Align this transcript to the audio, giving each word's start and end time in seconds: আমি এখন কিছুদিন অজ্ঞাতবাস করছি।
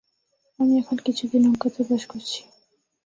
আমি 0.59 0.73
এখন 0.77 0.97
কিছুদিন 1.05 1.41
অজ্ঞাতবাস 1.49 2.03
করছি। 2.11 2.39